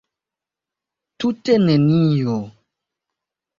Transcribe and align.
Tute 1.19 1.59
nenio! 1.67 2.41